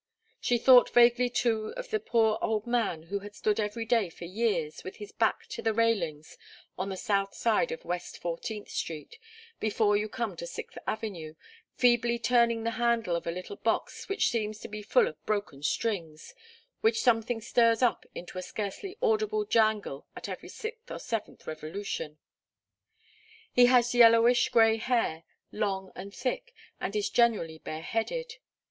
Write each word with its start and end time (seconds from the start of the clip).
She 0.39 0.57
thought 0.57 0.89
vaguely, 0.89 1.29
too, 1.29 1.75
of 1.77 1.91
the 1.91 1.99
poor 1.99 2.39
old 2.41 2.65
man 2.65 3.03
who 3.03 3.19
has 3.19 3.37
stood 3.37 3.59
every 3.59 3.85
day 3.85 4.09
for 4.09 4.25
years 4.25 4.83
with 4.83 4.95
his 4.95 5.11
back 5.11 5.45
to 5.49 5.61
the 5.61 5.75
railings 5.75 6.39
on 6.75 6.89
the 6.89 6.97
south 6.97 7.35
side 7.35 7.71
of 7.71 7.85
West 7.85 8.17
Fourteenth 8.17 8.67
Street, 8.67 9.19
before 9.59 9.95
you 9.95 10.09
come 10.09 10.35
to 10.37 10.47
Sixth 10.47 10.75
Avenue, 10.87 11.35
feebly 11.75 12.17
turning 12.17 12.63
the 12.63 12.79
handle 12.81 13.15
of 13.15 13.27
a 13.27 13.31
little 13.31 13.57
box 13.57 14.09
which 14.09 14.31
seems 14.31 14.57
to 14.61 14.67
be 14.67 14.81
full 14.81 15.07
of 15.07 15.23
broken 15.27 15.61
strings, 15.61 16.33
which 16.79 16.99
something 17.03 17.39
stirs 17.39 17.83
up 17.83 18.03
into 18.15 18.39
a 18.39 18.41
scarcely 18.41 18.97
audible 19.03 19.45
jangle 19.45 20.07
at 20.15 20.27
every 20.27 20.49
sixth 20.49 20.89
or 20.89 20.97
seventh 20.97 21.45
revolution. 21.45 22.17
He 23.53 23.67
has 23.67 23.93
yellowish 23.93 24.49
grey 24.49 24.77
hair, 24.77 25.25
long 25.51 25.91
and 25.95 26.11
thick, 26.11 26.55
and 26.79 26.95
is 26.95 27.07
generally 27.11 27.59
bareheaded. 27.59 28.37